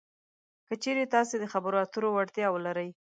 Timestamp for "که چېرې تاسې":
0.67-1.35